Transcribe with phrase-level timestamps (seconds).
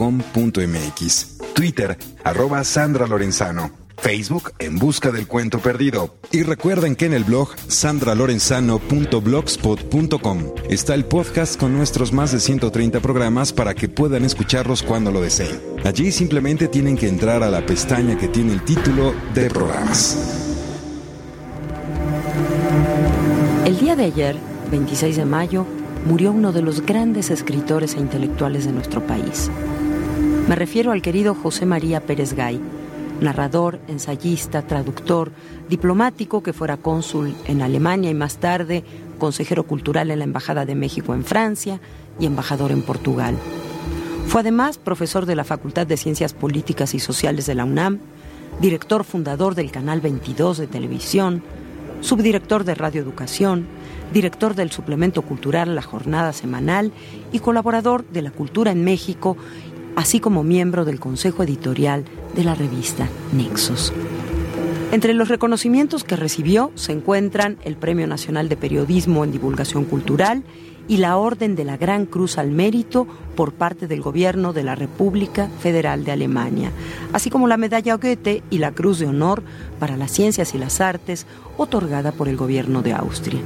[1.55, 3.71] Twitter arroba Sandra Lorenzano.
[3.97, 6.17] Facebook en busca del cuento perdido.
[6.31, 10.39] Y recuerden que en el blog sandralorenzano.blogspot.com
[10.69, 15.23] está el podcast con nuestros más de 130 programas para que puedan escucharlos cuando lo
[15.23, 15.59] deseen.
[15.85, 20.19] Allí simplemente tienen que entrar a la pestaña que tiene el título de programas.
[23.65, 24.37] El día de ayer,
[24.71, 25.65] 26 de mayo,
[26.05, 29.51] murió uno de los grandes escritores e intelectuales de nuestro país.
[30.49, 32.61] Me refiero al querido José María Pérez Gay
[33.21, 35.33] narrador, ensayista, traductor,
[35.69, 38.85] diplomático que fuera cónsul en Alemania y más tarde
[39.19, 41.81] consejero cultural en la Embajada de México en Francia
[42.19, 43.37] y embajador en Portugal.
[44.27, 48.01] Fue además profesor de la Facultad de Ciencias Políticas y Sociales de la UNAM,
[48.61, 51.43] director fundador del Canal 22 de televisión,
[52.01, 53.67] subdirector de Radio Educación,
[54.13, 56.93] director del suplemento cultural La Jornada Semanal
[57.33, 59.37] y colaborador de la Cultura en México
[59.97, 63.93] así como miembro del consejo editorial de la revista Nexos.
[64.93, 70.45] Entre los reconocimientos que recibió se encuentran el Premio Nacional de Periodismo en Divulgación Cultural
[70.87, 74.75] y la Orden de la Gran Cruz al Mérito por parte del Gobierno de la
[74.75, 76.71] República Federal de Alemania,
[77.13, 79.43] así como la Medalla Goethe y la Cruz de Honor
[79.81, 81.27] para las Ciencias y las Artes
[81.57, 83.41] otorgada por el Gobierno de Austria.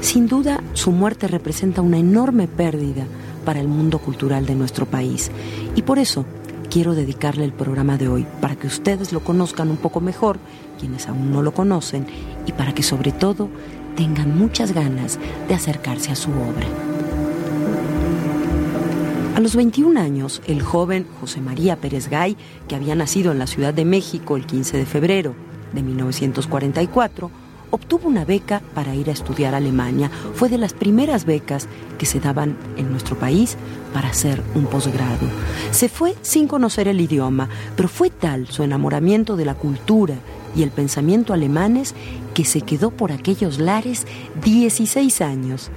[0.00, 3.06] Sin duda, su muerte representa una enorme pérdida
[3.44, 5.30] para el mundo cultural de nuestro país.
[5.76, 6.24] Y por eso
[6.70, 10.38] quiero dedicarle el programa de hoy, para que ustedes lo conozcan un poco mejor,
[10.78, 12.06] quienes aún no lo conocen,
[12.46, 13.48] y para que sobre todo
[13.96, 16.66] tengan muchas ganas de acercarse a su obra.
[19.36, 22.36] A los 21 años, el joven José María Pérez Gay,
[22.68, 25.34] que había nacido en la Ciudad de México el 15 de febrero
[25.72, 27.30] de 1944,
[27.74, 30.08] obtuvo una beca para ir a estudiar Alemania.
[30.34, 31.66] Fue de las primeras becas
[31.98, 33.56] que se daban en nuestro país
[33.92, 35.26] para hacer un posgrado.
[35.72, 40.14] Se fue sin conocer el idioma, pero fue tal su enamoramiento de la cultura
[40.54, 41.96] y el pensamiento alemanes
[42.32, 44.06] que se quedó por aquellos lares
[44.44, 45.70] 16 años.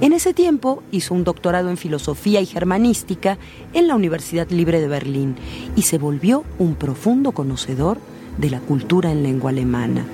[0.00, 3.36] En ese tiempo hizo un doctorado en filosofía y germanística
[3.74, 5.36] en la Universidad Libre de Berlín
[5.76, 7.98] y se volvió un profundo conocedor
[8.38, 10.06] de la cultura en lengua alemana.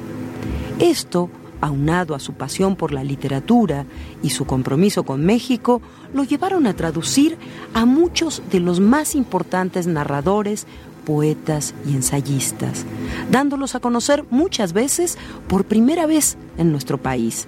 [0.80, 1.28] Esto,
[1.60, 3.84] aunado a su pasión por la literatura
[4.22, 5.82] y su compromiso con México,
[6.14, 7.36] lo llevaron a traducir
[7.74, 10.66] a muchos de los más importantes narradores,
[11.04, 12.86] poetas y ensayistas,
[13.30, 15.18] dándolos a conocer muchas veces
[15.48, 17.46] por primera vez en nuestro país.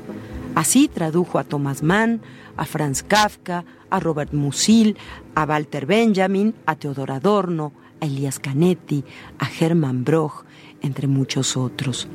[0.55, 2.21] Así tradujo a Thomas Mann,
[2.59, 4.99] a Franz Kafka, a Robert Musil,
[5.35, 9.03] a Walter Benjamin, a Teodor Adorno, a Elias Canetti,
[9.39, 10.45] a Hermann Broch,
[10.83, 12.09] entre muchos otros.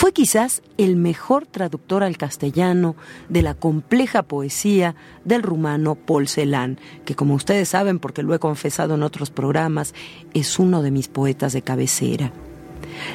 [0.00, 2.96] Fue quizás el mejor traductor al castellano
[3.28, 8.38] de la compleja poesía del rumano Paul Celan, que como ustedes saben, porque lo he
[8.38, 9.94] confesado en otros programas,
[10.32, 12.32] es uno de mis poetas de cabecera.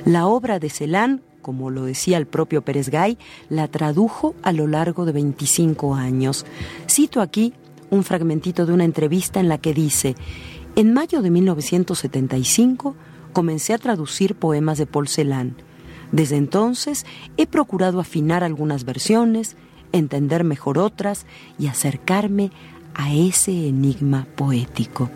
[0.05, 3.17] La obra de Celan, como lo decía el propio Pérez Gay,
[3.49, 6.45] la tradujo a lo largo de 25 años.
[6.87, 7.55] Cito aquí
[7.89, 10.13] un fragmentito de una entrevista en la que dice,
[10.75, 12.95] en mayo de 1975
[13.33, 15.64] comencé a traducir poemas de Paul Celan.
[16.11, 17.05] Desde entonces
[17.37, 19.55] he procurado afinar algunas versiones,
[19.91, 21.25] entender mejor otras
[21.57, 22.51] y acercarme
[22.93, 25.09] a ese enigma poético.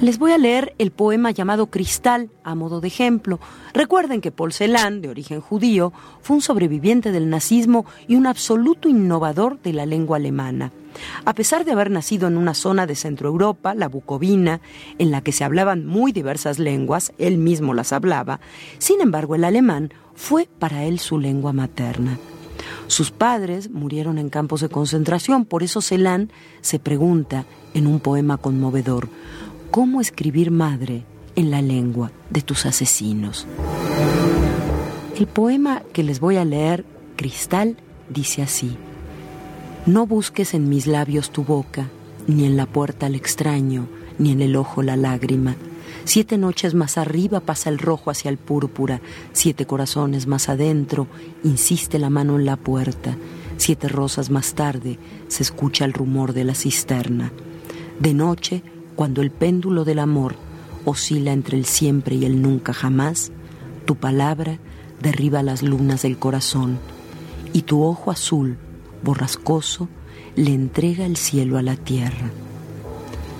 [0.00, 3.38] Les voy a leer el poema llamado Cristal a modo de ejemplo.
[3.74, 5.92] Recuerden que Paul Celan, de origen judío,
[6.22, 10.72] fue un sobreviviente del nazismo y un absoluto innovador de la lengua alemana.
[11.24, 14.60] A pesar de haber nacido en una zona de Centroeuropa, la Bucovina,
[14.98, 18.40] en la que se hablaban muy diversas lenguas, él mismo las hablaba,
[18.78, 22.18] sin embargo el alemán fue para él su lengua materna.
[22.86, 28.36] Sus padres murieron en campos de concentración, por eso Celan se pregunta en un poema
[28.36, 29.08] conmovedor,
[29.70, 31.04] cómo escribir madre
[31.36, 33.46] en la lengua de tus asesinos.
[35.16, 36.84] El poema que les voy a leer,
[37.16, 37.76] Cristal,
[38.08, 38.76] dice así.
[39.86, 41.88] No busques en mis labios tu boca,
[42.26, 43.88] ni en la puerta al extraño,
[44.18, 45.56] ni en el ojo la lágrima.
[46.04, 49.00] Siete noches más arriba pasa el rojo hacia el púrpura,
[49.32, 51.06] siete corazones más adentro
[51.44, 53.16] insiste la mano en la puerta,
[53.56, 54.98] siete rosas más tarde
[55.28, 57.32] se escucha el rumor de la cisterna.
[57.98, 58.62] De noche
[58.96, 60.36] cuando el péndulo del amor
[60.84, 63.32] oscila entre el siempre y el nunca jamás,
[63.86, 64.58] tu palabra
[65.00, 66.78] derriba las lunas del corazón
[67.54, 68.58] y tu ojo azul,
[69.02, 69.88] borrascoso,
[70.36, 72.30] le entrega el cielo a la tierra.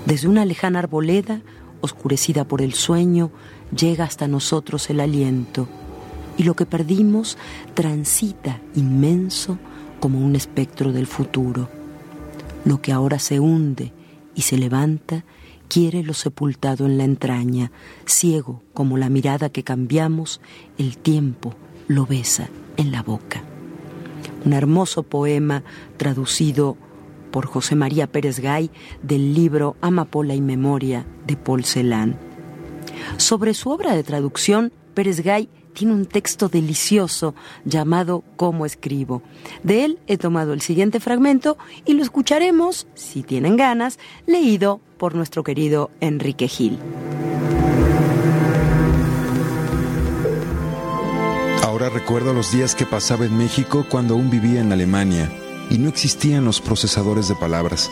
[0.05, 1.41] Desde una lejana arboleda,
[1.81, 3.31] oscurecida por el sueño,
[3.75, 5.67] llega hasta nosotros el aliento,
[6.37, 7.37] y lo que perdimos
[7.73, 9.57] transita inmenso
[9.99, 11.69] como un espectro del futuro.
[12.65, 13.93] Lo que ahora se hunde
[14.35, 15.23] y se levanta
[15.67, 17.71] quiere lo sepultado en la entraña,
[18.05, 20.41] ciego como la mirada que cambiamos,
[20.77, 21.53] el tiempo
[21.87, 23.50] lo besa en la boca.
[24.45, 25.63] Un hermoso poema
[25.97, 26.77] traducido
[27.31, 28.69] por José María Pérez Gay
[29.01, 32.17] del libro Amapola y Memoria de Paul Celan.
[33.17, 37.33] Sobre su obra de traducción, Pérez Gay tiene un texto delicioso
[37.65, 39.21] llamado Cómo escribo.
[39.63, 45.15] De él he tomado el siguiente fragmento y lo escucharemos, si tienen ganas, leído por
[45.15, 46.77] nuestro querido Enrique Gil.
[51.81, 55.31] Ahora recuerdo los días que pasaba en México cuando aún vivía en Alemania
[55.71, 57.89] y no existían los procesadores de palabras.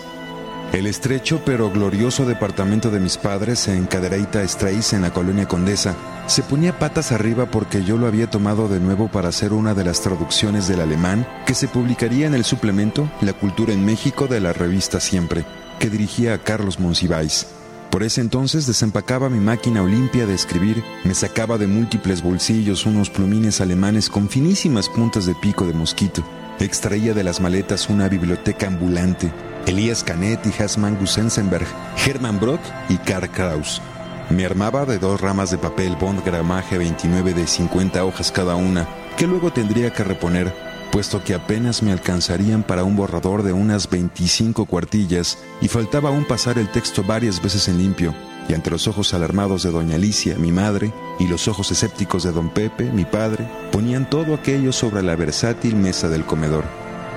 [0.73, 5.95] El estrecho pero glorioso departamento de mis padres en Cadereyta Straís en la colonia Condesa
[6.27, 9.85] se ponía patas arriba porque yo lo había tomado de nuevo para hacer una de
[9.85, 14.39] las traducciones del alemán que se publicaría en el suplemento La Cultura en México de
[14.39, 15.45] la revista Siempre,
[15.79, 17.47] que dirigía a Carlos Monsiváis.
[17.89, 23.09] Por ese entonces desempacaba mi máquina Olimpia de escribir, me sacaba de múltiples bolsillos unos
[23.09, 26.23] plumines alemanes con finísimas puntas de pico de mosquito,
[26.59, 29.31] extraía de las maletas una biblioteca ambulante,
[29.65, 31.65] Elías Canet y Hasman Gusensenberg,
[32.05, 33.81] Hermann Brock y Karl Kraus.
[34.29, 38.87] Me armaba de dos ramas de papel Bond gramaje 29 de 50 hojas cada una,
[39.17, 40.53] que luego tendría que reponer,
[40.91, 46.25] puesto que apenas me alcanzarían para un borrador de unas 25 cuartillas y faltaba aún
[46.25, 48.13] pasar el texto varias veces en limpio,
[48.47, 52.31] y ante los ojos alarmados de doña Alicia, mi madre, y los ojos escépticos de
[52.31, 56.65] don Pepe, mi padre, ponían todo aquello sobre la versátil mesa del comedor.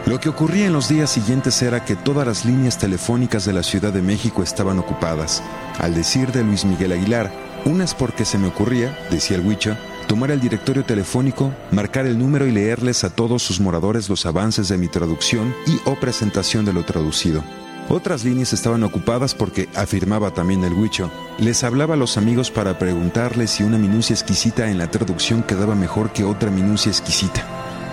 [0.04, 3.62] Lo que ocurría en los días siguientes era que todas las líneas telefónicas de la
[3.62, 5.42] Ciudad de México estaban ocupadas.
[5.78, 7.30] Al decir de Luis Miguel Aguilar,
[7.64, 9.78] unas porque se me ocurría, decía el Huicha,
[10.12, 14.68] tomar el directorio telefónico, marcar el número y leerles a todos sus moradores los avances
[14.68, 17.42] de mi traducción y o presentación de lo traducido.
[17.88, 22.78] Otras líneas estaban ocupadas porque, afirmaba también el Huicho, les hablaba a los amigos para
[22.78, 27.42] preguntarles si una minucia exquisita en la traducción quedaba mejor que otra minucia exquisita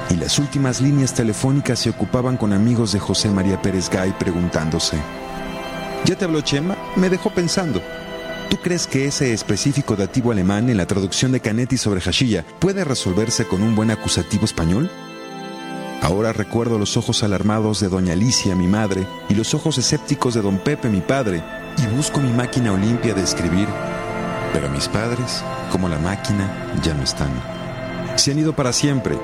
[0.10, 4.98] y las últimas líneas telefónicas se ocupaban con amigos de José María Pérez Gay preguntándose,
[6.04, 6.76] ¿ya te habló Chema?
[6.98, 7.82] Me dejó pensando.
[8.50, 12.84] ¿Tú crees que ese específico dativo alemán en la traducción de Canetti sobre Hashilla puede
[12.84, 14.90] resolverse con un buen acusativo español?
[16.02, 20.42] Ahora recuerdo los ojos alarmados de doña Alicia, mi madre, y los ojos escépticos de
[20.42, 21.44] don Pepe, mi padre,
[21.78, 23.68] y busco mi máquina Olimpia de escribir,
[24.52, 27.30] pero mis padres, como la máquina, ya no están.
[28.16, 29.16] Se han ido para siempre,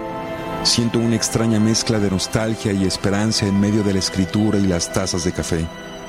[0.65, 4.91] Siento una extraña mezcla de nostalgia y esperanza en medio de la escritura y las
[4.91, 5.67] tazas de café.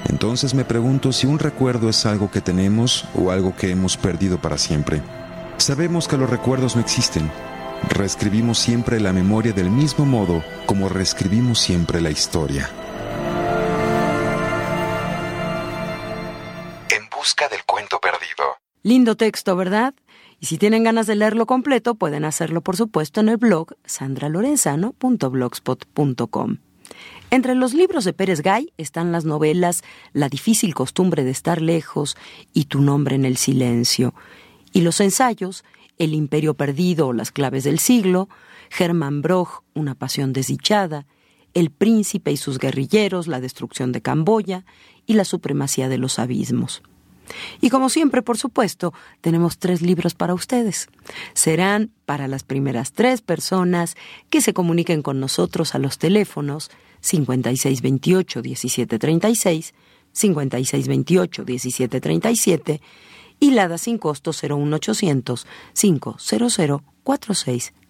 [0.08, 4.40] Entonces me pregunto si un recuerdo es algo que tenemos o algo que hemos perdido
[4.40, 5.02] para siempre.
[5.56, 7.30] Sabemos que los recuerdos no existen,
[7.88, 12.70] reescribimos siempre la memoria del mismo modo como reescribimos siempre la historia.
[16.90, 18.44] En busca del cuento perdido.
[18.82, 19.94] Lindo texto, ¿verdad?
[20.38, 26.58] Y si tienen ganas de leerlo completo, pueden hacerlo, por supuesto, en el blog sandralorenzano.blogspot.com.
[27.30, 32.16] Entre los libros de Pérez Gay están las novelas La difícil costumbre de estar lejos
[32.52, 34.14] y Tu nombre en el silencio,
[34.72, 35.64] y los ensayos
[35.98, 38.28] El imperio perdido o las claves del siglo,
[38.70, 41.06] Germán Broch, Una pasión desdichada,
[41.54, 44.64] El príncipe y sus guerrilleros, La destrucción de Camboya
[45.06, 46.82] y La supremacía de los abismos.
[47.60, 50.88] Y como siempre, por supuesto, tenemos tres libros para ustedes.
[51.34, 53.96] Serán para las primeras tres personas
[54.30, 56.70] que se comuniquen con nosotros a los teléfonos
[57.02, 59.72] 5628-1736,
[60.14, 62.80] 5628-1737
[63.38, 66.32] y LADA sin costo 01800 500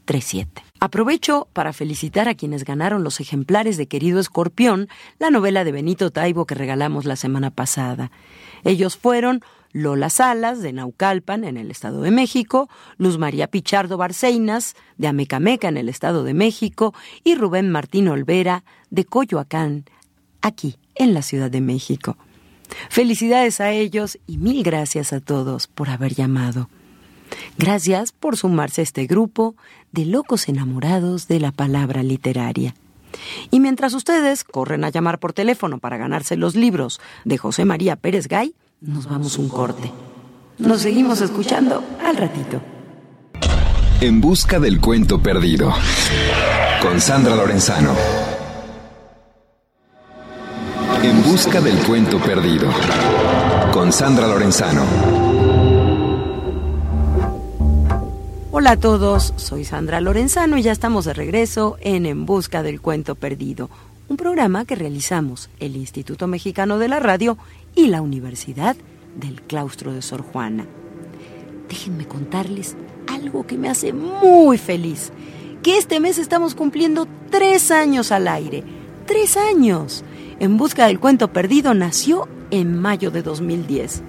[0.07, 0.63] 4637.
[0.79, 6.11] Aprovecho para felicitar a quienes ganaron los ejemplares de Querido Escorpión, la novela de Benito
[6.11, 8.11] Taibo que regalamos la semana pasada.
[8.65, 14.75] Ellos fueron Lola Salas, de Naucalpan, en el Estado de México, Luz María Pichardo Barceinas,
[14.97, 16.95] de Amecameca, en el Estado de México,
[17.25, 19.85] y Rubén Martín Olvera, de Coyoacán,
[20.41, 22.17] aquí, en la Ciudad de México.
[22.89, 26.69] Felicidades a ellos y mil gracias a todos por haber llamado.
[27.59, 29.55] Gracias por sumarse a este grupo
[29.93, 32.75] de locos enamorados de la palabra literaria.
[33.51, 37.97] Y mientras ustedes corren a llamar por teléfono para ganarse los libros de José María
[37.97, 39.91] Pérez Gay, nos vamos un corte.
[40.59, 42.61] Nos seguimos escuchando al ratito.
[44.01, 45.73] En busca del cuento perdido.
[46.83, 47.95] Con Sandra Lorenzano.
[51.03, 52.69] En busca del cuento perdido.
[53.73, 55.36] Con Sandra Lorenzano.
[58.59, 62.81] Hola a todos, soy Sandra Lorenzano y ya estamos de regreso en En Busca del
[62.81, 63.69] Cuento Perdido,
[64.09, 67.37] un programa que realizamos el Instituto Mexicano de la Radio
[67.75, 68.75] y la Universidad
[69.15, 70.65] del Claustro de Sor Juana.
[71.69, 75.13] Déjenme contarles algo que me hace muy feliz,
[75.63, 78.65] que este mes estamos cumpliendo tres años al aire.
[79.05, 80.03] ¡Tres años!
[80.41, 84.03] En Busca del Cuento Perdido nació en mayo de 2010.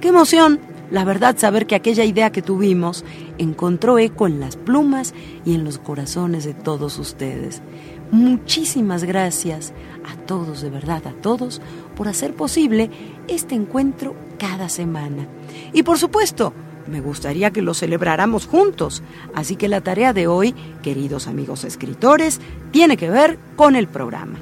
[0.00, 0.73] ¡Qué emoción!
[0.90, 3.04] La verdad, saber que aquella idea que tuvimos
[3.38, 5.14] encontró eco en las plumas
[5.44, 7.62] y en los corazones de todos ustedes.
[8.10, 9.72] Muchísimas gracias
[10.08, 11.60] a todos, de verdad, a todos,
[11.96, 12.90] por hacer posible
[13.28, 15.26] este encuentro cada semana.
[15.72, 16.52] Y por supuesto,
[16.86, 19.02] me gustaría que lo celebráramos juntos.
[19.34, 24.38] Así que la tarea de hoy, queridos amigos escritores, tiene que ver con el programa.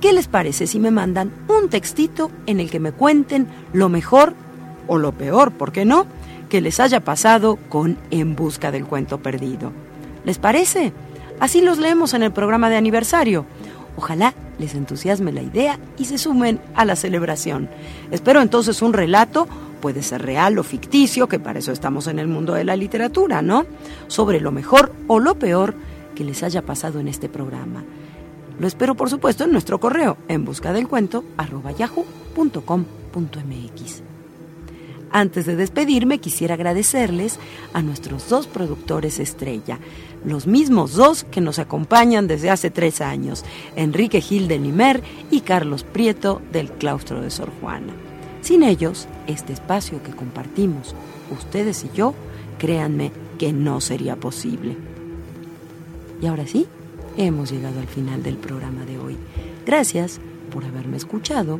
[0.00, 4.34] ¿Qué les parece si me mandan un textito en el que me cuenten lo mejor
[4.90, 6.04] o lo peor, ¿por qué no?,
[6.48, 9.70] que les haya pasado con En Busca del Cuento Perdido.
[10.24, 10.92] ¿Les parece?
[11.38, 13.46] Así los leemos en el programa de aniversario.
[13.96, 17.70] Ojalá les entusiasme la idea y se sumen a la celebración.
[18.10, 19.46] Espero entonces un relato,
[19.80, 23.42] puede ser real o ficticio, que para eso estamos en el mundo de la literatura,
[23.42, 23.66] ¿no?
[24.08, 25.76] Sobre lo mejor o lo peor
[26.16, 27.84] que les haya pasado en este programa.
[28.58, 31.22] Lo espero, por supuesto, en nuestro correo en busca del cuento
[31.78, 32.10] yahoo.com.mx.
[35.12, 37.38] Antes de despedirme, quisiera agradecerles
[37.72, 39.80] a nuestros dos productores estrella,
[40.24, 45.40] los mismos dos que nos acompañan desde hace tres años, Enrique Gil de Limer y
[45.40, 47.92] Carlos Prieto del Claustro de Sor Juana.
[48.40, 50.94] Sin ellos, este espacio que compartimos,
[51.36, 52.14] ustedes y yo,
[52.58, 54.76] créanme que no sería posible.
[56.22, 56.66] Y ahora sí,
[57.16, 59.16] hemos llegado al final del programa de hoy.
[59.66, 60.20] Gracias
[60.52, 61.58] por haberme escuchado,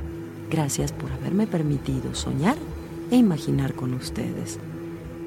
[0.51, 2.57] gracias por haberme permitido soñar
[3.11, 4.59] e imaginar con ustedes.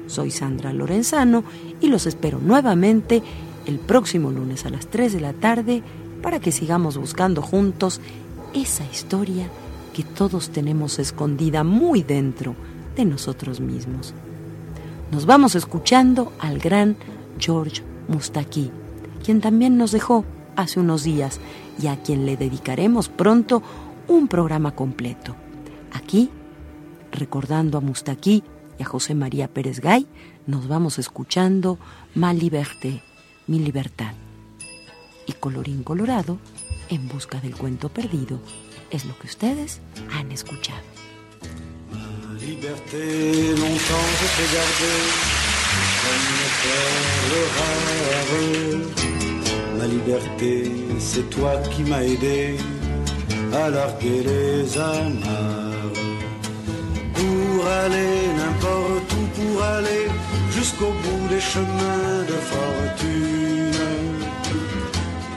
[0.06, 1.44] Soy Sandra Lorenzano
[1.80, 3.22] y los espero nuevamente
[3.66, 5.82] el próximo lunes a las 3 de la tarde
[6.22, 8.00] para que sigamos buscando juntos
[8.54, 9.48] esa historia
[9.92, 12.54] que todos tenemos escondida muy dentro
[12.96, 14.14] de nosotros mismos.
[15.12, 16.96] Nos vamos escuchando al gran
[17.38, 18.70] George Mustaki,
[19.22, 20.24] quien también nos dejó
[20.56, 21.40] hace unos días
[21.80, 23.62] y a quien le dedicaremos pronto
[24.08, 25.34] un programa completo.
[25.92, 26.30] Aquí
[27.14, 28.42] recordando a Mustaquí
[28.78, 30.06] y a José María Pérez Gay,
[30.46, 31.78] nos vamos escuchando
[32.14, 33.02] Ma Liberté,
[33.46, 34.12] mi libertad.
[35.26, 36.38] Y colorín colorado,
[36.88, 38.38] en busca del cuento perdido,
[38.90, 39.80] es lo que ustedes
[40.12, 40.82] han escuchado.
[41.92, 44.94] Ma liberté, longtemps je t'ai gardé
[46.12, 47.94] une perle rare.
[49.78, 50.54] Ma liberté,
[50.98, 52.56] c'est toi qui m'as aidé
[53.52, 55.63] à larguer les amarres.
[57.82, 60.04] Aller n'importe où pour aller.
[60.56, 63.80] jusqu'au bout des chemins de fortune.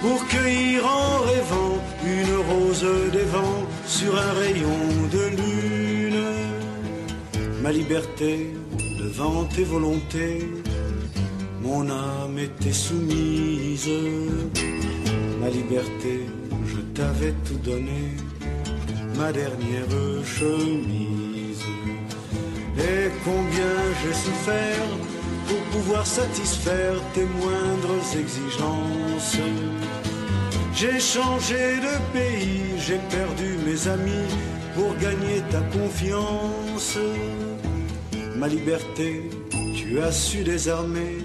[0.01, 1.77] Pour cueillir en rêvant
[2.15, 4.83] une rose des vents sur un rayon
[5.15, 6.23] de lune.
[7.63, 8.53] Ma liberté
[9.03, 10.39] devant tes volontés,
[11.61, 13.89] mon âme était soumise.
[15.41, 16.13] Ma liberté,
[16.71, 18.01] je t'avais tout donné,
[19.17, 19.89] ma dernière
[20.23, 21.16] chemise.
[22.79, 24.87] Et combien j'ai souffert
[25.47, 29.37] pour pouvoir satisfaire tes moindres exigences.
[30.75, 34.29] J'ai changé de pays, j'ai perdu mes amis
[34.75, 36.97] pour gagner ta confiance.
[38.35, 39.23] Ma liberté,
[39.75, 41.17] tu as su désarmer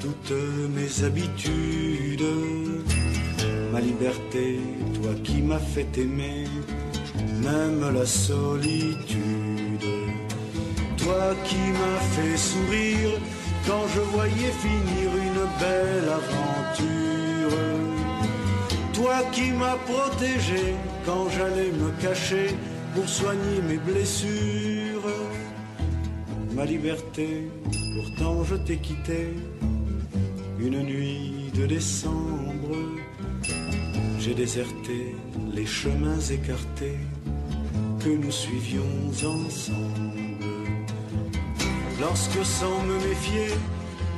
[0.00, 0.38] toutes
[0.76, 2.24] mes habitudes.
[3.72, 4.60] Ma liberté,
[4.94, 6.44] toi qui m'as fait aimer,
[7.42, 9.37] même la solitude.
[11.08, 13.18] Toi qui m'as fait sourire
[13.66, 17.58] quand je voyais finir une belle aventure.
[18.92, 20.74] Toi qui m'as protégé
[21.06, 22.48] quand j'allais me cacher
[22.94, 25.10] pour soigner mes blessures.
[26.54, 27.48] Ma liberté,
[27.94, 29.32] pourtant je t'ai quitté
[30.60, 32.76] une nuit de décembre.
[34.20, 35.16] J'ai déserté
[35.54, 36.98] les chemins écartés
[37.98, 40.17] que nous suivions ensemble.
[42.00, 43.50] Lorsque sans me méfier,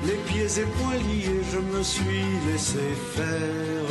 [0.07, 3.91] les pieds et poings liés, je me suis laissé faire.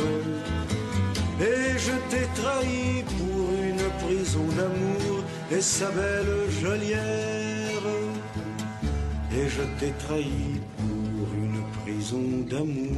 [1.40, 7.86] Et je t'ai trahi pour une prison d'amour et sa belle geôlière.
[9.32, 12.96] Et je t'ai trahi pour une prison d'amour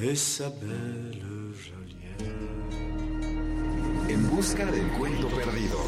[0.00, 1.20] et sa belle
[1.62, 1.78] geôlière.
[4.10, 5.78] En busca del cuento perdido.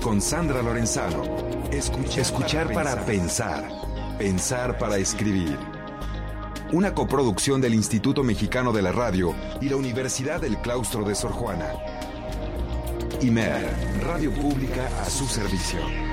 [0.00, 1.47] Con Sandra Lorenzano.
[1.72, 3.68] Escuchar, Escuchar para pensar.
[4.18, 5.58] Pensar para escribir.
[6.72, 11.32] Una coproducción del Instituto Mexicano de la Radio y la Universidad del Claustro de Sor
[11.32, 11.68] Juana.
[13.20, 13.68] IMER,
[14.02, 16.07] Radio Pública a su servicio.